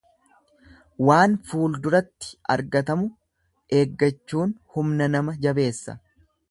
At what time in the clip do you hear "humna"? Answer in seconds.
4.77-5.13